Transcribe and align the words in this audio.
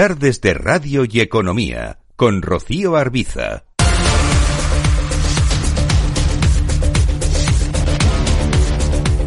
tardes 0.00 0.40
de 0.40 0.54
Radio 0.54 1.04
y 1.06 1.20
Economía 1.20 1.98
con 2.16 2.40
Rocío 2.40 2.96
Arbiza. 2.96 3.64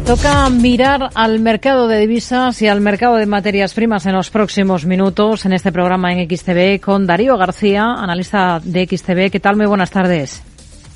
Toca 0.04 0.50
mirar 0.50 1.10
al 1.14 1.38
mercado 1.38 1.86
de 1.86 2.00
divisas 2.00 2.60
y 2.60 2.66
al 2.66 2.80
mercado 2.80 3.14
de 3.14 3.26
materias 3.26 3.72
primas 3.72 4.04
en 4.06 4.14
los 4.14 4.30
próximos 4.30 4.84
minutos 4.84 5.46
en 5.46 5.52
este 5.52 5.70
programa 5.70 6.12
en 6.12 6.28
XTV 6.28 6.80
con 6.80 7.06
Darío 7.06 7.38
García, 7.38 7.92
analista 7.92 8.60
de 8.60 8.84
XTV. 8.84 9.30
¿Qué 9.30 9.38
tal? 9.38 9.54
Muy 9.54 9.66
buenas 9.66 9.92
tardes. 9.92 10.42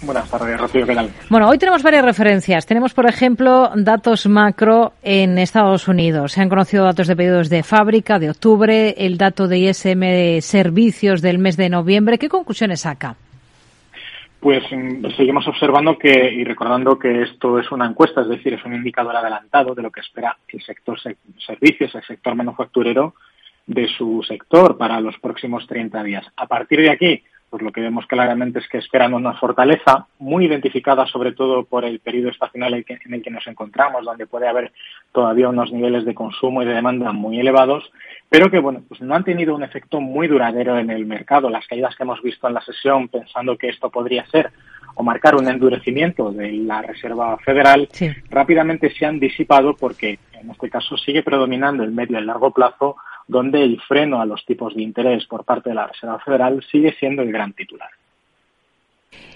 Buenas 0.00 0.30
tardes, 0.30 0.60
Rocío, 0.60 0.86
¿qué 0.86 0.94
tal? 0.94 1.10
Bueno, 1.28 1.48
hoy 1.48 1.58
tenemos 1.58 1.82
varias 1.82 2.04
referencias. 2.04 2.66
Tenemos, 2.66 2.94
por 2.94 3.08
ejemplo, 3.08 3.70
datos 3.74 4.26
macro 4.26 4.92
en 5.02 5.38
Estados 5.38 5.88
Unidos. 5.88 6.32
Se 6.32 6.40
han 6.40 6.48
conocido 6.48 6.84
datos 6.84 7.08
de 7.08 7.16
pedidos 7.16 7.48
de 7.50 7.64
fábrica 7.64 8.20
de 8.20 8.30
octubre, 8.30 8.94
el 8.96 9.18
dato 9.18 9.48
de 9.48 9.58
ISM 9.58 10.00
de 10.00 10.38
servicios 10.40 11.20
del 11.20 11.38
mes 11.38 11.56
de 11.56 11.68
noviembre. 11.68 12.16
¿Qué 12.16 12.28
conclusiones 12.28 12.82
saca? 12.82 13.16
Pues 14.38 14.62
mm, 14.70 15.04
seguimos 15.16 15.48
observando 15.48 15.98
que 15.98 16.32
y 16.32 16.44
recordando 16.44 16.96
que 16.96 17.22
esto 17.22 17.58
es 17.58 17.70
una 17.72 17.86
encuesta, 17.86 18.20
es 18.20 18.28
decir, 18.28 18.54
es 18.54 18.64
un 18.64 18.74
indicador 18.74 19.16
adelantado 19.16 19.74
de 19.74 19.82
lo 19.82 19.90
que 19.90 20.00
espera 20.00 20.36
el 20.48 20.62
sector 20.62 20.96
servicios, 21.44 21.92
el 21.96 22.04
sector 22.04 22.36
manufacturero 22.36 23.14
de 23.66 23.88
su 23.88 24.22
sector 24.22 24.78
para 24.78 25.00
los 25.00 25.18
próximos 25.18 25.66
30 25.66 26.02
días. 26.04 26.26
A 26.36 26.46
partir 26.46 26.80
de 26.82 26.90
aquí, 26.90 27.22
pues 27.50 27.62
lo 27.62 27.72
que 27.72 27.80
vemos 27.80 28.06
claramente 28.06 28.58
es 28.58 28.68
que 28.68 28.78
esperan 28.78 29.14
una 29.14 29.34
fortaleza 29.34 30.06
muy 30.18 30.46
identificada 30.46 31.06
sobre 31.06 31.32
todo 31.32 31.64
por 31.64 31.84
el 31.84 32.00
periodo 32.00 32.30
estacional 32.30 32.74
en 32.74 33.14
el 33.14 33.22
que 33.22 33.30
nos 33.30 33.46
encontramos, 33.46 34.04
donde 34.04 34.26
puede 34.26 34.48
haber 34.48 34.72
todavía 35.12 35.48
unos 35.48 35.72
niveles 35.72 36.04
de 36.04 36.14
consumo 36.14 36.62
y 36.62 36.66
de 36.66 36.74
demanda 36.74 37.12
muy 37.12 37.40
elevados, 37.40 37.90
pero 38.28 38.50
que 38.50 38.58
bueno, 38.58 38.82
pues 38.88 39.00
no 39.00 39.14
han 39.14 39.24
tenido 39.24 39.54
un 39.54 39.62
efecto 39.62 40.00
muy 40.00 40.28
duradero 40.28 40.78
en 40.78 40.90
el 40.90 41.06
mercado. 41.06 41.48
Las 41.48 41.66
caídas 41.66 41.96
que 41.96 42.02
hemos 42.02 42.22
visto 42.22 42.46
en 42.46 42.54
la 42.54 42.60
sesión, 42.60 43.08
pensando 43.08 43.56
que 43.56 43.68
esto 43.68 43.90
podría 43.90 44.26
ser 44.26 44.50
o 44.94 45.02
marcar 45.02 45.36
un 45.36 45.48
endurecimiento 45.48 46.32
de 46.32 46.52
la 46.52 46.82
Reserva 46.82 47.38
Federal, 47.38 47.88
rápidamente 48.30 48.90
se 48.90 49.06
han 49.06 49.20
disipado 49.20 49.76
porque 49.76 50.18
en 50.32 50.50
este 50.50 50.68
caso 50.68 50.96
sigue 50.96 51.22
predominando 51.22 51.84
el 51.84 51.92
medio 51.92 52.16
y 52.16 52.20
el 52.20 52.26
largo 52.26 52.50
plazo 52.50 52.96
donde 53.28 53.62
el 53.62 53.80
freno 53.82 54.20
a 54.20 54.26
los 54.26 54.44
tipos 54.44 54.74
de 54.74 54.82
interés 54.82 55.26
por 55.26 55.44
parte 55.44 55.68
de 55.68 55.76
la 55.76 55.86
Reserva 55.86 56.18
Federal 56.18 56.64
sigue 56.70 56.94
siendo 56.98 57.22
el 57.22 57.30
gran 57.30 57.52
titular. 57.52 57.90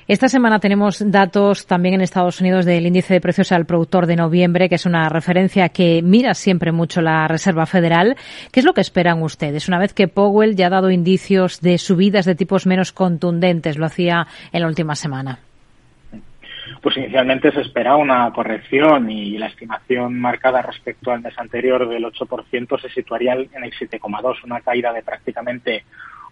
Esta 0.08 0.28
semana 0.28 0.58
tenemos 0.58 1.02
datos 1.10 1.66
también 1.66 1.94
en 1.94 2.00
Estados 2.00 2.40
Unidos 2.40 2.64
del 2.64 2.86
índice 2.86 3.14
de 3.14 3.20
precios 3.20 3.52
al 3.52 3.66
productor 3.66 4.06
de 4.06 4.16
noviembre, 4.16 4.68
que 4.68 4.74
es 4.74 4.84
una 4.84 5.08
referencia 5.08 5.68
que 5.68 6.02
mira 6.02 6.34
siempre 6.34 6.72
mucho 6.72 7.00
la 7.00 7.28
Reserva 7.28 7.66
Federal. 7.66 8.16
¿Qué 8.50 8.60
es 8.60 8.66
lo 8.66 8.74
que 8.74 8.80
esperan 8.80 9.22
ustedes? 9.22 9.68
Una 9.68 9.78
vez 9.78 9.94
que 9.94 10.08
Powell 10.08 10.56
ya 10.56 10.66
ha 10.66 10.70
dado 10.70 10.90
indicios 10.90 11.60
de 11.60 11.78
subidas 11.78 12.26
de 12.26 12.34
tipos 12.34 12.66
menos 12.66 12.92
contundentes, 12.92 13.78
lo 13.78 13.86
hacía 13.86 14.26
en 14.52 14.62
la 14.62 14.66
última 14.66 14.96
semana 14.96 15.38
pues 16.80 16.96
inicialmente 16.96 17.52
se 17.52 17.60
esperaba 17.60 17.96
una 17.96 18.32
corrección 18.32 19.10
y 19.10 19.38
la 19.38 19.46
estimación 19.46 20.18
marcada 20.20 20.62
respecto 20.62 21.10
al 21.10 21.22
mes 21.22 21.38
anterior 21.38 21.88
del 21.88 22.04
8% 22.04 22.80
se 22.80 22.88
situaría 22.90 23.34
en 23.34 23.64
el 23.64 23.72
7,2, 23.72 24.44
una 24.44 24.60
caída 24.60 24.92
de 24.92 25.02
prácticamente 25.02 25.84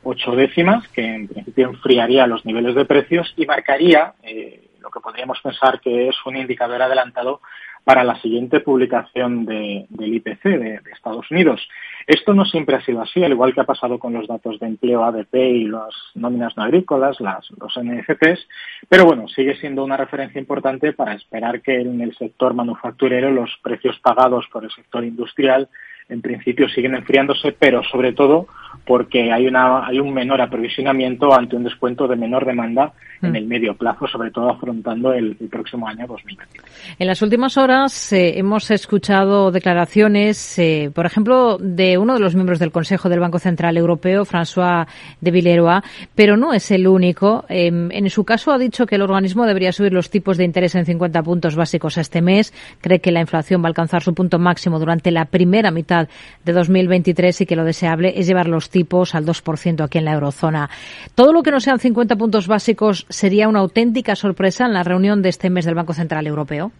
ocho 0.02 0.32
décimas 0.32 0.86
que 0.88 1.04
en 1.04 1.28
principio 1.28 1.68
enfriaría 1.68 2.26
los 2.26 2.44
niveles 2.44 2.74
de 2.74 2.84
precios 2.84 3.32
y 3.36 3.46
marcaría 3.46 4.14
eh, 4.22 4.68
lo 4.80 4.90
que 4.90 5.00
podríamos 5.00 5.40
pensar 5.42 5.80
que 5.80 6.08
es 6.08 6.16
un 6.24 6.36
indicador 6.36 6.80
adelantado 6.80 7.40
para 7.84 8.04
la 8.04 8.20
siguiente 8.20 8.60
publicación 8.60 9.46
del 9.46 9.86
IPC 10.14 10.42
de, 10.44 10.80
Estados 10.92 11.30
Unidos. 11.30 11.66
Esto 12.06 12.34
no 12.34 12.44
siempre 12.44 12.76
ha 12.76 12.84
sido 12.84 13.02
así, 13.02 13.22
al 13.22 13.32
igual 13.32 13.54
que 13.54 13.60
ha 13.60 13.64
pasado 13.64 13.98
con 13.98 14.12
los 14.12 14.26
datos 14.26 14.58
de 14.58 14.66
empleo 14.66 15.04
ADP 15.04 15.34
y 15.34 15.64
las 15.64 15.94
nóminas 16.14 16.56
no 16.56 16.64
agrícolas, 16.64 17.20
las, 17.20 17.48
los 17.58 17.78
NFPs, 17.78 18.48
pero 18.88 19.04
bueno, 19.04 19.28
sigue 19.28 19.56
siendo 19.56 19.84
una 19.84 19.96
referencia 19.96 20.40
importante 20.40 20.92
para 20.92 21.14
esperar 21.14 21.60
que 21.60 21.80
en 21.80 22.00
el 22.00 22.14
sector 22.16 22.54
manufacturero 22.54 23.30
los 23.30 23.50
precios 23.62 23.98
pagados 24.00 24.46
por 24.52 24.64
el 24.64 24.70
sector 24.70 25.04
industrial 25.04 25.68
en 26.10 26.22
principio 26.22 26.68
siguen 26.68 26.94
enfriándose, 26.94 27.52
pero 27.52 27.82
sobre 27.84 28.12
todo 28.12 28.48
porque 28.86 29.32
hay, 29.32 29.46
una, 29.46 29.86
hay 29.86 30.00
un 30.00 30.12
menor 30.12 30.40
aprovisionamiento 30.40 31.32
ante 31.32 31.56
un 31.56 31.64
descuento 31.64 32.08
de 32.08 32.16
menor 32.16 32.44
demanda 32.44 32.92
en 33.22 33.32
mm. 33.32 33.36
el 33.36 33.46
medio 33.46 33.74
plazo, 33.74 34.06
sobre 34.06 34.30
todo 34.30 34.50
afrontando 34.50 35.12
el, 35.12 35.36
próximo 35.50 35.86
año 35.86 36.06
2020. 36.06 36.60
En 36.98 37.06
las 37.06 37.22
últimas 37.22 37.56
horas 37.56 38.12
eh, 38.12 38.38
hemos 38.38 38.70
escuchado 38.70 39.50
declaraciones, 39.50 40.58
eh, 40.58 40.90
por 40.94 41.06
ejemplo, 41.06 41.58
de 41.58 41.98
uno 41.98 42.14
de 42.14 42.20
los 42.20 42.34
miembros 42.34 42.58
del 42.58 42.72
Consejo 42.72 43.08
del 43.08 43.20
Banco 43.20 43.38
Central 43.38 43.76
Europeo, 43.76 44.24
François 44.24 44.86
de 45.20 45.30
Villeroy, 45.30 45.80
pero 46.14 46.36
no 46.36 46.52
es 46.52 46.70
el 46.70 46.86
único. 46.86 47.44
Em, 47.48 47.90
en 47.92 48.08
su 48.10 48.24
caso 48.24 48.52
ha 48.52 48.58
dicho 48.58 48.86
que 48.86 48.94
el 48.94 49.02
organismo 49.02 49.46
debería 49.46 49.72
subir 49.72 49.92
los 49.92 50.10
tipos 50.10 50.36
de 50.36 50.44
interés 50.44 50.74
en 50.74 50.86
50 50.86 51.22
puntos 51.22 51.56
básicos 51.56 51.98
este 51.98 52.22
mes. 52.22 52.52
Cree 52.80 53.00
que 53.00 53.12
la 53.12 53.20
inflación 53.20 53.62
va 53.62 53.66
a 53.66 53.68
alcanzar 53.68 54.02
su 54.02 54.14
punto 54.14 54.38
máximo 54.38 54.78
durante 54.78 55.10
la 55.10 55.26
primera 55.26 55.70
mitad 55.70 56.08
de 56.44 56.52
2023 56.52 57.42
y 57.42 57.46
que 57.46 57.56
lo 57.56 57.64
deseable 57.64 58.14
es 58.16 58.26
llevar 58.26 58.48
los 58.48 58.59
tipos 58.68 59.14
al 59.14 59.24
2% 59.24 59.82
aquí 59.82 59.98
en 59.98 60.04
la 60.04 60.12
eurozona. 60.12 60.68
Todo 61.14 61.32
lo 61.32 61.42
que 61.42 61.50
no 61.50 61.60
sean 61.60 61.78
50 61.78 62.16
puntos 62.16 62.48
básicos 62.48 63.06
sería 63.08 63.48
una 63.48 63.60
auténtica 63.60 64.16
sorpresa 64.16 64.66
en 64.66 64.74
la 64.74 64.82
reunión 64.82 65.22
de 65.22 65.30
este 65.30 65.48
mes 65.48 65.64
del 65.64 65.74
Banco 65.74 65.94
Central 65.94 66.26
Europeo. 66.26 66.72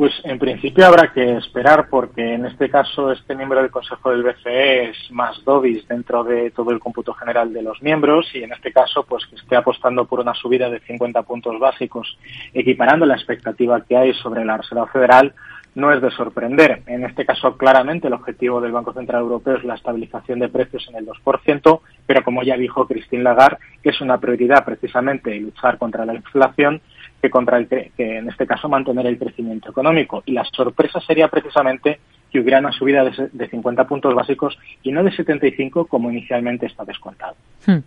Pues 0.00 0.14
en 0.24 0.38
principio 0.38 0.86
habrá 0.86 1.12
que 1.12 1.36
esperar 1.36 1.88
porque 1.90 2.32
en 2.32 2.46
este 2.46 2.70
caso 2.70 3.12
este 3.12 3.34
miembro 3.34 3.60
del 3.60 3.70
Consejo 3.70 4.10
del 4.10 4.22
BCE 4.22 4.84
es 4.88 4.96
más 5.10 5.44
dovis 5.44 5.86
dentro 5.88 6.24
de 6.24 6.50
todo 6.52 6.70
el 6.70 6.80
cómputo 6.80 7.12
general 7.12 7.52
de 7.52 7.60
los 7.60 7.82
miembros 7.82 8.26
y 8.32 8.42
en 8.42 8.50
este 8.50 8.72
caso 8.72 9.04
pues 9.06 9.26
que 9.26 9.36
esté 9.36 9.56
apostando 9.56 10.06
por 10.06 10.20
una 10.20 10.32
subida 10.32 10.70
de 10.70 10.80
50 10.80 11.22
puntos 11.24 11.58
básicos 11.58 12.16
equiparando 12.54 13.04
la 13.04 13.16
expectativa 13.16 13.82
que 13.82 13.94
hay 13.94 14.14
sobre 14.14 14.42
la 14.42 14.56
Reserva 14.56 14.86
Federal 14.86 15.34
no 15.74 15.92
es 15.92 16.02
de 16.02 16.10
sorprender. 16.10 16.82
En 16.86 17.04
este 17.04 17.24
caso, 17.24 17.56
claramente, 17.56 18.08
el 18.08 18.14
objetivo 18.14 18.60
del 18.60 18.72
Banco 18.72 18.92
Central 18.92 19.22
Europeo 19.22 19.56
es 19.56 19.64
la 19.64 19.74
estabilización 19.74 20.38
de 20.40 20.48
precios 20.48 20.86
en 20.88 20.96
el 20.96 21.06
2%, 21.06 21.80
pero 22.06 22.24
como 22.24 22.42
ya 22.42 22.56
dijo 22.56 22.86
Christine 22.86 23.22
Lagarde, 23.22 23.58
es 23.82 24.00
una 24.00 24.18
prioridad 24.18 24.64
precisamente 24.64 25.38
luchar 25.38 25.78
contra 25.78 26.04
la 26.04 26.14
inflación 26.14 26.80
que 27.20 27.30
contra 27.30 27.58
el 27.58 27.68
que 27.68 27.92
en 27.98 28.28
este 28.28 28.46
caso 28.46 28.68
mantener 28.68 29.06
el 29.06 29.18
crecimiento 29.18 29.70
económico. 29.70 30.22
Y 30.24 30.32
la 30.32 30.44
sorpresa 30.44 31.00
sería 31.00 31.28
precisamente 31.28 32.00
que 32.30 32.40
hubiera 32.40 32.60
una 32.60 32.72
subida 32.72 33.04
de, 33.04 33.48
50 33.48 33.84
puntos 33.84 34.14
básicos 34.14 34.56
y 34.82 34.92
no 34.92 35.02
de 35.02 35.12
75 35.12 35.86
como 35.86 36.10
inicialmente 36.10 36.66
está 36.66 36.84
descontado. 36.84 37.34
Hmm. 37.66 37.78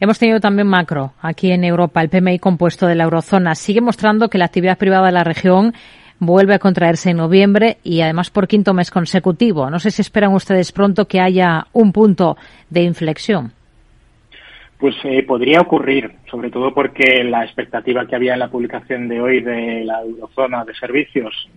Hemos 0.00 0.18
tenido 0.18 0.40
también 0.40 0.66
macro 0.66 1.12
aquí 1.20 1.52
en 1.52 1.64
Europa. 1.64 2.00
El 2.00 2.08
PMI 2.08 2.38
compuesto 2.38 2.86
de 2.86 2.94
la 2.94 3.04
eurozona 3.04 3.54
sigue 3.54 3.80
mostrando 3.80 4.28
que 4.28 4.38
la 4.38 4.46
actividad 4.46 4.78
privada 4.78 5.06
de 5.06 5.12
la 5.12 5.24
región 5.24 5.74
vuelve 6.24 6.54
a 6.54 6.60
contraerse 6.60 7.10
en 7.10 7.16
noviembre 7.16 7.78
y 7.82 8.00
además 8.00 8.30
por 8.30 8.46
quinto 8.46 8.74
mes 8.74 8.92
consecutivo. 8.92 9.68
No 9.68 9.80
sé 9.80 9.90
si 9.90 10.02
esperan 10.02 10.32
ustedes 10.32 10.70
pronto 10.70 11.06
que 11.06 11.20
haya 11.20 11.66
un 11.72 11.92
punto 11.92 12.36
de 12.70 12.82
inflexión. 12.82 13.52
Pues 14.78 14.94
eh, 15.04 15.24
podría 15.24 15.60
ocurrir, 15.60 16.12
sobre 16.30 16.50
todo 16.50 16.72
porque 16.72 17.24
la 17.24 17.44
expectativa 17.44 18.06
que 18.06 18.14
había 18.14 18.34
en 18.34 18.38
la 18.38 18.50
publicación 18.50 19.08
de 19.08 19.20
hoy 19.20 19.40
de 19.40 19.84
la 19.84 20.00
eurozona 20.02 20.64
de 20.64 20.74
servicios 20.74 21.48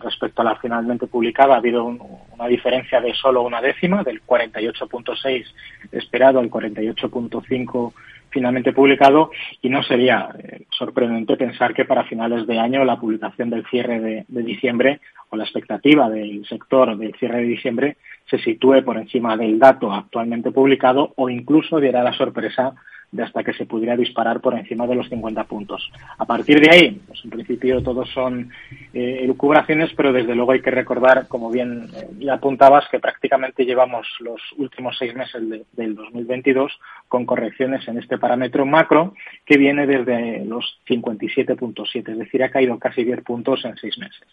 respecto 0.00 0.42
a 0.42 0.44
la 0.44 0.56
finalmente 0.56 1.06
publicada 1.06 1.54
ha 1.54 1.58
habido 1.58 1.84
una 1.84 2.46
diferencia 2.46 3.00
de 3.00 3.14
solo 3.14 3.42
una 3.42 3.60
décima, 3.60 4.04
del 4.04 4.22
48.6 4.24 5.44
esperado 5.90 6.38
al 6.38 6.50
48.5 6.50 7.92
finalmente 8.32 8.72
publicado 8.72 9.30
y 9.60 9.68
no 9.68 9.82
sería 9.82 10.30
eh, 10.38 10.64
sorprendente 10.70 11.36
pensar 11.36 11.74
que 11.74 11.84
para 11.84 12.04
finales 12.04 12.46
de 12.46 12.58
año 12.58 12.84
la 12.84 12.98
publicación 12.98 13.50
del 13.50 13.66
cierre 13.66 14.00
de, 14.00 14.24
de, 14.26 14.42
diciembre 14.42 15.00
o 15.30 15.36
la 15.36 15.44
expectativa 15.44 16.08
del 16.10 16.44
sector 16.46 16.96
del 16.96 17.14
cierre 17.14 17.38
de 17.38 17.46
diciembre 17.46 17.96
se 18.28 18.38
sitúe 18.38 18.82
por 18.84 18.96
encima 18.96 19.36
del 19.36 19.58
dato 19.58 19.92
actualmente 19.92 20.50
publicado 20.50 21.12
o 21.16 21.28
incluso 21.28 21.78
diera 21.78 22.02
la 22.02 22.14
sorpresa 22.14 22.74
de 23.12 23.22
hasta 23.22 23.44
que 23.44 23.52
se 23.52 23.66
pudiera 23.66 23.94
disparar 23.94 24.40
por 24.40 24.54
encima 24.54 24.86
de 24.86 24.94
los 24.94 25.08
50 25.08 25.44
puntos. 25.44 25.90
A 26.16 26.24
partir 26.24 26.60
de 26.60 26.70
ahí, 26.70 27.00
pues 27.06 27.20
en 27.24 27.30
principio 27.30 27.82
todos 27.82 28.08
son 28.10 28.50
eh, 28.94 29.18
elucubraciones, 29.20 29.90
pero 29.94 30.12
desde 30.12 30.34
luego 30.34 30.52
hay 30.52 30.62
que 30.62 30.70
recordar, 30.70 31.28
como 31.28 31.50
bien 31.50 31.88
eh, 32.20 32.30
apuntabas, 32.30 32.88
que 32.90 32.98
prácticamente 32.98 33.66
llevamos 33.66 34.06
los 34.20 34.40
últimos 34.56 34.96
seis 34.98 35.14
meses 35.14 35.42
del 35.72 35.94
2022 35.94 36.72
con 37.08 37.26
correcciones 37.26 37.86
en 37.86 37.98
este 37.98 38.16
parámetro 38.16 38.64
macro 38.64 39.14
que 39.44 39.58
viene 39.58 39.86
desde 39.86 40.46
los 40.46 40.80
57.7, 40.88 42.12
es 42.12 42.18
decir, 42.18 42.42
ha 42.42 42.50
caído 42.50 42.78
casi 42.78 43.04
10 43.04 43.22
puntos 43.22 43.62
en 43.66 43.76
seis 43.76 43.98
meses. 43.98 44.26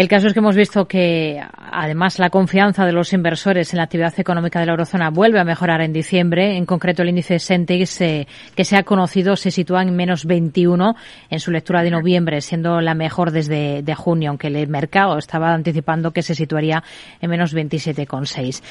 El 0.00 0.08
caso 0.08 0.28
es 0.28 0.32
que 0.32 0.38
hemos 0.38 0.56
visto 0.56 0.88
que, 0.88 1.38
además, 1.70 2.18
la 2.18 2.30
confianza 2.30 2.86
de 2.86 2.92
los 2.92 3.12
inversores 3.12 3.74
en 3.74 3.76
la 3.76 3.82
actividad 3.82 4.18
económica 4.18 4.58
de 4.58 4.64
la 4.64 4.72
eurozona 4.72 5.10
vuelve 5.10 5.38
a 5.38 5.44
mejorar 5.44 5.82
en 5.82 5.92
diciembre. 5.92 6.56
En 6.56 6.64
concreto, 6.64 7.02
el 7.02 7.10
índice 7.10 7.38
Sentex, 7.38 8.00
eh, 8.00 8.26
que 8.54 8.64
se 8.64 8.78
ha 8.78 8.82
conocido, 8.82 9.36
se 9.36 9.50
sitúa 9.50 9.82
en 9.82 9.94
menos 9.94 10.24
21 10.24 10.96
en 11.28 11.38
su 11.38 11.50
lectura 11.50 11.82
de 11.82 11.90
noviembre, 11.90 12.40
siendo 12.40 12.80
la 12.80 12.94
mejor 12.94 13.30
desde 13.30 13.82
de 13.82 13.94
junio, 13.94 14.30
aunque 14.30 14.46
el 14.46 14.68
mercado 14.68 15.18
estaba 15.18 15.52
anticipando 15.52 16.12
que 16.12 16.22
se 16.22 16.34
situaría 16.34 16.82
en 17.20 17.28
menos 17.28 17.54
27,6. 17.54 18.62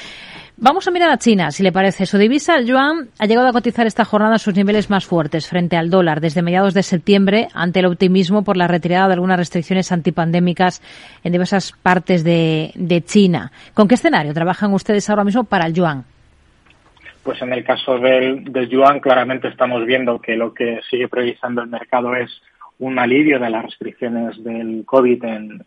Vamos 0.62 0.86
a 0.86 0.90
mirar 0.90 1.10
a 1.10 1.16
China, 1.16 1.52
si 1.52 1.62
le 1.62 1.72
parece. 1.72 2.04
Su 2.04 2.18
divisa, 2.18 2.56
el 2.56 2.66
yuan, 2.66 3.08
ha 3.18 3.24
llegado 3.24 3.48
a 3.48 3.52
cotizar 3.52 3.86
esta 3.86 4.04
jornada 4.04 4.34
a 4.34 4.38
sus 4.38 4.54
niveles 4.54 4.90
más 4.90 5.06
fuertes 5.06 5.46
frente 5.46 5.78
al 5.78 5.88
dólar 5.88 6.20
desde 6.20 6.42
mediados 6.42 6.74
de 6.74 6.82
septiembre 6.82 7.48
ante 7.54 7.80
el 7.80 7.86
optimismo 7.86 8.44
por 8.44 8.58
la 8.58 8.68
retirada 8.68 9.06
de 9.06 9.14
algunas 9.14 9.38
restricciones 9.38 9.90
antipandémicas 9.90 10.82
en 11.22 11.32
diversas 11.32 11.72
partes 11.72 12.24
de, 12.24 13.02
China. 13.04 13.50
¿Con 13.74 13.88
qué 13.88 13.94
escenario 13.94 14.34
trabajan 14.34 14.72
ustedes 14.72 15.08
ahora 15.10 15.24
mismo 15.24 15.44
para 15.44 15.66
el 15.66 15.74
yuan? 15.74 16.04
Pues 17.22 17.40
en 17.42 17.52
el 17.52 17.64
caso 17.64 17.98
del, 17.98 18.44
yuan 18.68 19.00
claramente 19.00 19.48
estamos 19.48 19.84
viendo 19.84 20.20
que 20.20 20.36
lo 20.36 20.54
que 20.54 20.80
sigue 20.88 21.08
priorizando 21.08 21.62
el 21.62 21.68
mercado 21.68 22.14
es 22.14 22.30
un 22.78 22.98
alivio 22.98 23.38
de 23.38 23.50
las 23.50 23.64
restricciones 23.64 24.42
del 24.42 24.84
COVID 24.86 25.24
en 25.24 25.62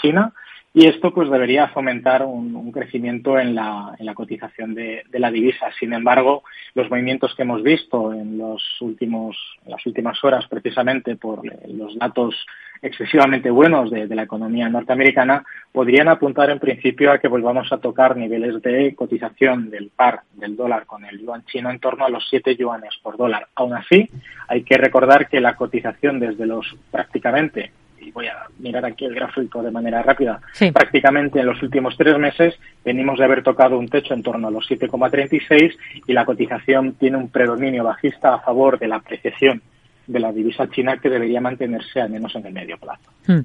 China 0.00 0.32
y 0.74 0.86
esto 0.86 1.12
pues 1.12 1.30
debería 1.30 1.68
fomentar 1.68 2.22
un, 2.24 2.70
crecimiento 2.70 3.38
en 3.38 3.54
la, 3.54 3.94
en 3.98 4.04
la 4.04 4.14
cotización 4.14 4.74
de, 4.74 5.02
la 5.12 5.30
divisa. 5.30 5.70
Sin 5.80 5.94
embargo, 5.94 6.44
los 6.74 6.90
movimientos 6.90 7.34
que 7.34 7.42
hemos 7.42 7.62
visto 7.62 8.12
en 8.12 8.36
los 8.36 8.62
últimos, 8.80 9.36
las 9.66 9.84
últimas 9.86 10.22
horas, 10.22 10.46
precisamente 10.48 11.16
por 11.16 11.42
los 11.66 11.98
datos 11.98 12.46
excesivamente 12.82 13.50
buenos 13.50 13.90
de, 13.90 14.06
la 14.14 14.22
economía 14.22 14.68
norteamericana, 14.68 15.44
podrían 15.72 16.08
apuntar 16.08 16.50
en 16.50 16.60
principio 16.60 17.10
a 17.10 17.18
que 17.18 17.28
volvamos 17.28 17.72
a 17.72 17.78
tocar 17.78 18.16
niveles 18.16 18.62
de 18.62 18.94
cotización 18.94 19.70
del 19.70 19.88
par 19.88 20.20
del 20.34 20.54
dólar 20.54 20.84
con 20.86 21.04
el 21.04 21.18
yuan 21.18 21.44
chino 21.46 21.70
en 21.70 21.80
torno 21.80 22.04
a 22.04 22.10
los 22.10 22.28
7 22.28 22.56
yuanes 22.56 22.94
por 23.02 23.16
dólar. 23.16 23.48
Aún 23.54 23.74
así, 23.74 24.08
hay 24.46 24.62
que 24.62 24.76
recordar 24.76 25.28
que 25.28 25.40
la 25.40 25.56
cotización 25.56 26.20
desde 26.20 26.46
los 26.46 26.76
prácticamente 26.90 27.72
y 28.00 28.10
voy 28.10 28.26
a 28.26 28.46
mirar 28.58 28.84
aquí 28.84 29.04
el 29.04 29.14
gráfico 29.14 29.62
de 29.62 29.70
manera 29.70 30.02
rápida, 30.02 30.40
prácticamente 30.72 31.40
en 31.40 31.46
los 31.46 31.62
últimos 31.62 31.96
tres 31.96 32.18
meses 32.18 32.54
venimos 32.84 33.18
de 33.18 33.24
haber 33.24 33.42
tocado 33.42 33.78
un 33.78 33.88
techo 33.88 34.14
en 34.14 34.22
torno 34.22 34.48
a 34.48 34.50
los 34.50 34.68
7,36 34.68 35.76
y 36.06 36.12
la 36.12 36.24
cotización 36.24 36.94
tiene 36.94 37.16
un 37.16 37.28
predominio 37.28 37.84
bajista 37.84 38.34
a 38.34 38.40
favor 38.40 38.78
de 38.78 38.88
la 38.88 38.96
apreciación 38.96 39.62
de 40.06 40.20
la 40.20 40.32
divisa 40.32 40.68
china 40.70 40.96
que 40.96 41.10
debería 41.10 41.40
mantenerse 41.40 42.00
al 42.00 42.10
menos 42.10 42.34
en 42.34 42.46
el 42.46 42.52
medio 42.52 42.78
plazo. 42.78 43.10
Hmm. 43.26 43.40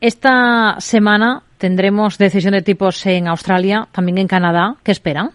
Esta 0.00 0.80
semana 0.80 1.42
tendremos 1.58 2.18
decisión 2.18 2.54
de 2.54 2.62
tipos 2.62 3.06
en 3.06 3.28
Australia, 3.28 3.86
también 3.92 4.18
en 4.18 4.26
Canadá. 4.26 4.74
¿Qué 4.82 4.90
esperan? 4.90 5.30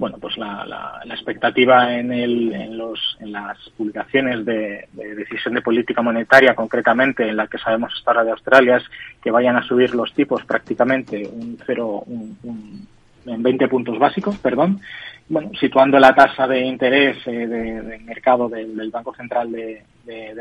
Bueno, 0.00 0.16
pues 0.18 0.38
la, 0.38 0.64
la, 0.64 1.14
expectativa 1.14 1.94
en, 1.94 2.10
el, 2.10 2.54
en, 2.54 2.78
los, 2.78 3.18
en 3.20 3.32
las 3.32 3.58
publicaciones 3.76 4.46
de, 4.46 4.88
decisión 4.94 5.52
de 5.52 5.60
política 5.60 6.00
monetaria, 6.00 6.54
concretamente 6.54 7.28
en 7.28 7.36
la 7.36 7.46
que 7.46 7.58
sabemos 7.58 7.92
hasta 7.94 8.10
ahora 8.10 8.24
de 8.24 8.30
Australia, 8.30 8.78
es 8.78 8.84
que 9.22 9.30
vayan 9.30 9.56
a 9.56 9.62
subir 9.62 9.94
los 9.94 10.10
tipos 10.14 10.42
prácticamente 10.46 11.28
un 11.30 11.58
cero, 11.66 12.02
un, 12.06 12.88
en 13.26 13.42
20 13.42 13.68
puntos 13.68 13.98
básicos, 13.98 14.38
perdón, 14.38 14.80
bueno, 15.28 15.50
situando 15.60 15.98
la 15.98 16.14
tasa 16.14 16.46
de 16.48 16.60
interés 16.60 17.18
eh, 17.26 17.46
de, 17.46 17.98
mercado 17.98 18.48
del, 18.48 18.90
Banco 18.90 19.14
Central 19.14 19.52
de, 19.52 19.82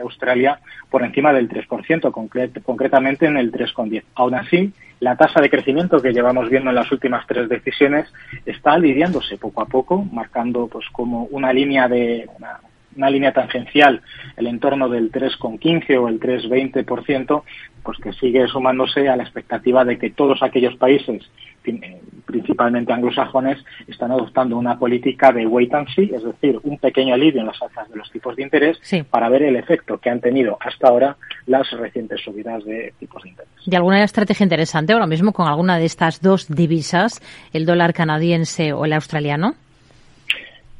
Australia 0.01 0.57
por 0.89 1.03
encima 1.03 1.33
del 1.33 1.49
3%, 1.49 2.63
concretamente 2.63 3.25
en 3.25 3.35
el 3.35 3.51
3,10. 3.51 4.03
Aún 4.15 4.35
así, 4.35 4.71
la 4.99 5.15
tasa 5.15 5.41
de 5.41 5.49
crecimiento 5.49 6.01
que 6.01 6.11
llevamos 6.11 6.49
viendo 6.49 6.69
en 6.69 6.75
las 6.75 6.91
últimas 6.91 7.25
tres 7.27 7.47
decisiones 7.47 8.11
está 8.45 8.73
aliviándose 8.73 9.37
poco 9.37 9.61
a 9.61 9.65
poco, 9.65 10.03
marcando 10.11 10.67
pues 10.67 10.85
como 10.91 11.23
una 11.25 11.53
línea 11.53 11.87
de 11.87 12.29
una, 12.37 12.59
línea 12.95 13.33
tangencial 13.33 14.01
el 14.37 14.47
entorno 14.47 14.89
del 14.89 15.11
3,15 15.11 15.97
o 15.97 16.07
el 16.07 16.19
3,20%, 16.19 17.43
pues 17.83 17.97
que 17.99 18.13
sigue 18.13 18.47
sumándose 18.47 19.07
a 19.07 19.15
la 19.15 19.23
expectativa 19.23 19.85
de 19.85 19.97
que 19.97 20.09
todos 20.09 20.43
aquellos 20.43 20.75
países 20.75 21.29
eh, 21.65 22.01
principalmente 22.25 22.93
anglosajones, 22.93 23.57
están 23.87 24.11
adoptando 24.11 24.55
una 24.55 24.77
política 24.77 25.31
de 25.31 25.47
wait 25.47 25.73
and 25.73 25.87
see, 25.95 26.11
es 26.13 26.23
decir, 26.23 26.59
un 26.61 26.77
pequeño 26.77 27.15
alivio 27.15 27.41
en 27.41 27.47
las 27.47 27.59
alzas 27.59 27.89
de 27.89 27.95
los 27.95 28.09
tipos 28.11 28.35
de 28.35 28.43
interés 28.43 28.79
para 29.09 29.29
ver 29.29 29.43
el 29.43 29.55
efecto 29.55 29.97
que 29.97 30.11
han 30.11 30.21
tenido 30.21 30.55
hasta 30.59 30.89
ahora 30.89 31.17
las 31.47 31.69
recientes 31.71 32.21
subidas 32.21 32.63
de 32.65 32.93
tipos 32.99 33.23
de 33.23 33.29
interés. 33.29 33.51
¿Y 33.65 33.75
alguna 33.75 34.03
estrategia 34.03 34.43
interesante 34.43 34.93
ahora 34.93 35.07
mismo 35.07 35.33
con 35.33 35.47
alguna 35.47 35.79
de 35.79 35.85
estas 35.85 36.21
dos 36.21 36.47
divisas, 36.47 37.19
el 37.51 37.65
dólar 37.65 37.93
canadiense 37.93 38.73
o 38.73 38.85
el 38.85 38.93
australiano? 38.93 39.55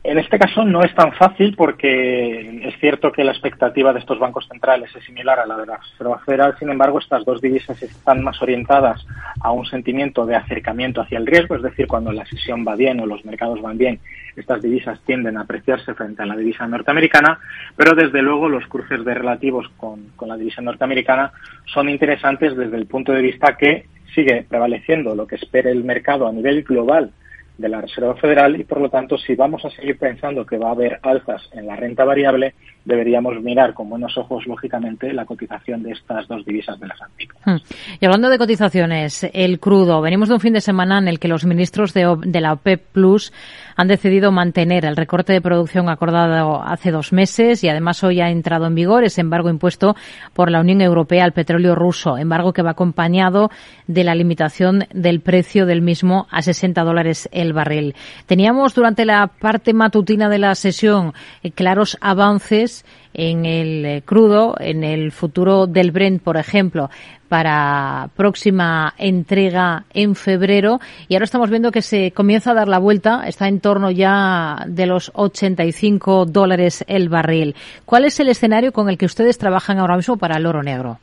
En 0.02 0.18
este 0.18 0.40
caso 0.40 0.64
no 0.64 0.82
es 0.82 0.96
tan 0.96 1.12
fácil 1.12 1.56
porque 1.58 2.62
es 2.64 2.80
cierto 2.80 3.12
que 3.12 3.26
la 3.26 3.32
expectativa 3.32 3.92
de 3.92 4.00
estos 4.00 4.18
bancos 4.18 4.48
centrales 4.48 4.90
es 4.96 5.04
similar 5.04 5.40
a 5.40 5.46
la 5.46 5.58
de 5.58 5.66
la 5.66 5.76
Reserva 5.76 6.20
Federal, 6.20 6.56
sin 6.58 6.70
embargo 6.70 7.00
estas 7.00 7.26
dos 7.26 7.42
divisas 7.42 7.82
están 7.84 8.24
más 8.24 8.42
orientadas 8.42 9.06
a 9.42 9.52
un 9.52 9.66
sentimiento 9.66 10.26
de 10.26 10.38
acercamiento 10.38 11.02
hacia 11.02 11.18
el 11.18 11.28
riesgo, 11.28 11.56
es 11.56 11.64
decir, 11.64 11.86
cuando 11.86 12.14
la 12.14 12.26
sesión 12.26 12.66
va 12.66 12.76
bien 12.76 13.02
o 13.02 13.06
los 13.06 13.26
mercados 13.26 13.62
van 13.62 13.78
bien, 13.78 14.00
estas 14.38 14.62
divisas 14.62 15.02
tienden 15.06 15.36
a 15.38 15.42
apreciarse 15.42 15.94
frente 15.94 16.24
a 16.24 16.26
la 16.26 16.38
divisa 16.38 16.66
norteamericana, 16.66 17.38
pero 17.76 17.94
desde 17.94 18.22
luego 18.22 18.48
los 18.48 18.66
cruces 18.68 19.04
de 19.04 19.14
relativos 19.14 19.68
con, 19.76 20.12
con 20.16 20.30
la 20.30 20.38
divisa 20.38 20.62
norteamericana 20.62 21.34
son 21.66 21.90
interesantes 21.90 22.56
desde 22.56 22.78
el 22.78 22.88
punto 22.88 23.12
de 23.12 23.22
vista 23.22 23.58
que 23.58 23.86
sigue 24.16 24.46
prevaleciendo 24.48 25.14
lo 25.14 25.28
que 25.28 25.36
espera 25.36 25.70
el 25.70 25.84
mercado 25.84 26.26
a 26.26 26.32
nivel 26.32 26.64
global 26.64 27.12
de 27.60 27.70
la 27.70 27.82
Reserva 27.82 28.16
Federal 28.16 28.60
y 28.60 28.64
por 28.64 28.80
lo 28.80 28.90
tanto 28.90 29.18
si 29.18 29.36
vamos 29.36 29.64
a 29.66 29.70
seguir 29.70 29.98
pensando 29.98 30.46
que 30.46 30.58
va 30.58 30.70
a 30.70 30.72
haber 30.72 31.00
alzas 31.04 31.42
en 31.52 31.68
la 31.68 31.76
renta 31.76 32.06
variable 32.06 32.56
deberíamos 32.86 33.40
mirar 33.42 33.74
con 33.74 33.90
buenos 33.90 34.18
ojos 34.18 34.48
lógicamente 34.48 35.14
la 35.14 35.26
cotización 35.26 35.84
de 35.84 35.92
estas 35.92 36.28
dos 36.28 36.46
divisas 36.46 36.80
de 36.80 36.88
las 36.88 37.02
antiguas. 37.02 37.38
Hmm. 37.46 37.58
Y 38.00 38.06
hablando 38.06 38.30
de 38.30 38.38
cotizaciones, 38.38 39.30
el 39.34 39.60
crudo, 39.60 40.02
venimos 40.02 40.30
de 40.30 40.36
un 40.36 40.40
fin 40.40 40.54
de 40.54 40.62
semana 40.62 40.98
en 40.98 41.08
el 41.08 41.20
que 41.20 41.28
los 41.28 41.46
ministros 41.46 41.94
de, 41.94 42.18
de 42.26 42.42
la 42.42 42.54
OPEP 42.54 42.82
Plus 42.94 43.34
han 43.76 43.88
decidido 43.88 44.32
mantener 44.32 44.86
el 44.86 44.96
recorte 44.96 45.34
de 45.34 45.42
producción 45.42 45.90
acordado 45.90 46.62
hace 46.62 46.92
dos 46.92 47.14
meses 47.14 47.64
y 47.64 47.70
además 47.70 48.04
hoy 48.04 48.22
ha 48.22 48.30
entrado 48.30 48.66
en 48.66 48.76
vigor 48.76 49.04
ese 49.04 49.22
embargo 49.22 49.50
impuesto 49.50 49.96
por 50.34 50.50
la 50.50 50.60
Unión 50.60 50.82
Europea 50.82 51.24
al 51.24 51.34
petróleo 51.34 51.76
ruso, 51.76 52.18
embargo 52.18 52.54
que 52.54 52.62
va 52.62 52.72
acompañado 52.72 53.50
de 53.88 54.04
la 54.04 54.16
limitación 54.16 54.86
del 54.94 55.22
precio 55.22 55.66
del 55.66 55.82
mismo 55.82 56.28
a 56.32 56.42
60 56.42 56.84
dólares 56.84 57.30
el 57.32 57.49
barril. 57.54 57.96
Teníamos 58.26 58.74
durante 58.74 59.06
la 59.06 59.28
parte 59.28 59.74
matutina 59.74 60.30
de 60.30 60.40
la 60.40 60.56
sesión 60.56 61.14
eh, 61.44 61.52
claros 61.52 61.98
avances 62.02 62.86
en 63.14 63.46
el 63.46 63.86
eh, 63.86 64.02
crudo, 64.06 64.56
en 64.60 64.84
el 64.84 65.12
futuro 65.12 65.68
del 65.68 65.92
Brent, 65.92 66.22
por 66.22 66.38
ejemplo, 66.38 66.90
para 67.28 68.10
próxima 68.16 68.94
entrega 68.98 69.86
en 69.94 70.16
febrero. 70.16 70.80
Y 71.08 71.16
ahora 71.16 71.26
estamos 71.26 71.50
viendo 71.50 71.72
que 71.72 71.82
se 71.82 72.12
comienza 72.12 72.52
a 72.52 72.56
dar 72.56 72.68
la 72.68 72.80
vuelta, 72.80 73.24
está 73.28 73.48
en 73.48 73.60
torno 73.60 73.92
ya 73.92 74.64
de 74.68 74.86
los 74.86 75.12
85 75.16 76.26
dólares 76.26 76.84
el 76.88 77.10
barril. 77.10 77.56
¿Cuál 77.86 78.06
es 78.06 78.20
el 78.20 78.30
escenario 78.30 78.72
con 78.72 78.90
el 78.90 78.98
que 78.98 79.06
ustedes 79.06 79.38
trabajan 79.38 79.80
ahora 79.80 79.98
mismo 79.98 80.18
para 80.18 80.38
el 80.38 80.46
oro 80.46 80.64
negro? 80.64 81.00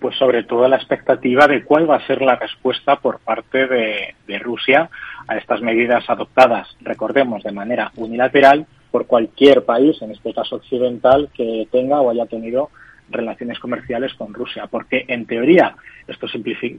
Pues 0.00 0.16
sobre 0.16 0.42
todo 0.42 0.66
la 0.66 0.76
expectativa 0.76 1.46
de 1.46 1.62
cuál 1.62 1.88
va 1.88 1.96
a 1.96 2.06
ser 2.06 2.20
la 2.20 2.34
respuesta 2.34 2.96
por 2.96 3.20
parte 3.20 3.66
de, 3.68 4.38
Rusia 4.40 4.90
a 5.26 5.36
estas 5.36 5.60
medidas 5.60 6.08
adoptadas, 6.08 6.76
recordemos, 6.80 7.42
de 7.42 7.52
manera 7.52 7.92
unilateral 7.96 8.66
por 8.90 9.06
cualquier 9.06 9.64
país, 9.64 10.00
en 10.02 10.10
este 10.10 10.32
caso 10.32 10.56
occidental, 10.56 11.28
que 11.34 11.68
tenga 11.70 12.00
o 12.00 12.10
haya 12.10 12.26
tenido 12.26 12.70
relaciones 13.10 13.58
comerciales 13.58 14.14
con 14.14 14.34
Rusia, 14.34 14.66
porque 14.70 15.04
en 15.08 15.26
teoría 15.26 15.76
esto 16.08 16.26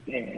eh, 0.07 0.38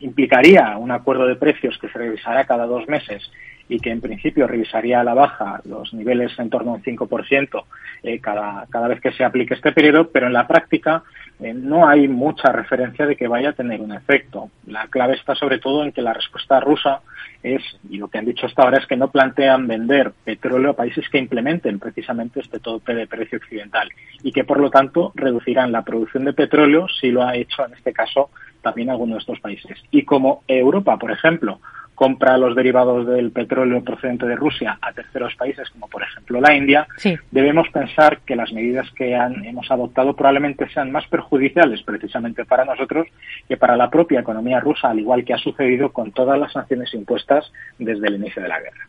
implicaría 0.00 0.76
un 0.78 0.90
acuerdo 0.90 1.26
de 1.26 1.36
precios 1.36 1.78
que 1.78 1.88
se 1.88 1.98
revisará 1.98 2.44
cada 2.46 2.66
dos 2.66 2.88
meses 2.88 3.30
y 3.68 3.78
que 3.78 3.90
en 3.90 4.00
principio 4.00 4.48
revisaría 4.48 5.00
a 5.00 5.04
la 5.04 5.14
baja 5.14 5.60
los 5.64 5.94
niveles 5.94 6.36
en 6.38 6.50
torno 6.50 6.72
a 6.72 6.74
un 6.74 6.82
5% 6.82 7.64
eh, 8.02 8.18
cada, 8.18 8.66
cada 8.68 8.88
vez 8.88 9.00
que 9.00 9.12
se 9.12 9.24
aplique 9.24 9.54
este 9.54 9.72
periodo, 9.72 10.08
pero 10.08 10.26
en 10.26 10.32
la 10.32 10.48
práctica 10.48 11.04
eh, 11.38 11.54
no 11.54 11.88
hay 11.88 12.08
mucha 12.08 12.50
referencia 12.50 13.06
de 13.06 13.14
que 13.14 13.28
vaya 13.28 13.50
a 13.50 13.52
tener 13.52 13.80
un 13.80 13.92
efecto. 13.92 14.50
La 14.66 14.88
clave 14.88 15.14
está 15.14 15.34
sobre 15.34 15.58
todo 15.58 15.84
en 15.84 15.92
que 15.92 16.02
la 16.02 16.12
respuesta 16.12 16.58
rusa 16.58 17.00
es, 17.42 17.62
y 17.88 17.98
lo 17.98 18.08
que 18.08 18.18
han 18.18 18.26
dicho 18.26 18.46
hasta 18.46 18.62
ahora 18.62 18.78
es 18.78 18.86
que 18.86 18.96
no 18.96 19.10
plantean 19.10 19.66
vender 19.66 20.12
petróleo 20.24 20.72
a 20.72 20.76
países 20.76 21.08
que 21.08 21.18
implementen 21.18 21.78
precisamente 21.78 22.40
este 22.40 22.58
tope 22.58 22.94
de 22.94 23.06
precio 23.06 23.38
occidental 23.38 23.88
y 24.22 24.32
que 24.32 24.44
por 24.44 24.60
lo 24.60 24.70
tanto 24.70 25.12
reducirán 25.14 25.72
la 25.72 25.82
producción 25.82 26.24
de 26.24 26.32
petróleo 26.32 26.86
si 26.88 27.10
lo 27.10 27.22
ha 27.22 27.36
hecho 27.36 27.64
en 27.64 27.72
este 27.74 27.92
caso 27.92 28.29
también 28.62 28.90
alguno 28.90 29.14
de 29.14 29.20
estos 29.20 29.40
países. 29.40 29.78
Y 29.90 30.04
como 30.04 30.42
Europa, 30.46 30.96
por 30.96 31.10
ejemplo, 31.10 31.60
compra 32.00 32.38
los 32.38 32.56
derivados 32.56 33.06
del 33.06 33.30
petróleo 33.30 33.84
procedente 33.84 34.24
de 34.26 34.34
Rusia 34.34 34.78
a 34.80 34.90
terceros 34.90 35.34
países, 35.34 35.68
como 35.68 35.86
por 35.86 36.02
ejemplo 36.02 36.40
la 36.40 36.54
India, 36.54 36.86
debemos 37.30 37.68
pensar 37.68 38.20
que 38.24 38.34
las 38.34 38.50
medidas 38.54 38.90
que 38.92 39.14
han, 39.14 39.44
hemos 39.44 39.70
adoptado 39.70 40.16
probablemente 40.16 40.66
sean 40.70 40.90
más 40.90 41.06
perjudiciales 41.08 41.82
precisamente 41.82 42.46
para 42.46 42.64
nosotros 42.64 43.06
que 43.46 43.58
para 43.58 43.76
la 43.76 43.90
propia 43.90 44.20
economía 44.20 44.60
rusa, 44.60 44.88
al 44.88 45.00
igual 45.00 45.26
que 45.26 45.34
ha 45.34 45.38
sucedido 45.38 45.92
con 45.92 46.10
todas 46.12 46.38
las 46.38 46.52
sanciones 46.52 46.94
impuestas 46.94 47.52
desde 47.78 48.06
el 48.08 48.14
inicio 48.14 48.40
de 48.40 48.48
la 48.48 48.60
guerra. 48.60 48.88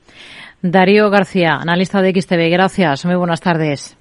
Darío 0.62 1.10
García, 1.10 1.56
analista 1.56 2.02
de 2.02 2.14
XTV, 2.14 2.50
gracias. 2.50 3.06
Muy 3.06 3.16
buenas 3.16 3.42
tardes. 3.42 4.01